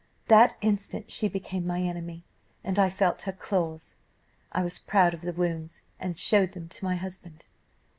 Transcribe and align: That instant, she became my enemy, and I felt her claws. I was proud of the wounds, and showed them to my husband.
That 0.29 0.57
instant, 0.61 1.11
she 1.11 1.27
became 1.27 1.67
my 1.67 1.79
enemy, 1.83 2.23
and 2.63 2.79
I 2.79 2.89
felt 2.89 3.21
her 3.21 3.31
claws. 3.31 3.93
I 4.51 4.63
was 4.63 4.79
proud 4.79 5.13
of 5.13 5.21
the 5.21 5.31
wounds, 5.31 5.83
and 5.99 6.17
showed 6.17 6.53
them 6.53 6.67
to 6.69 6.83
my 6.85 6.95
husband. 6.95 7.45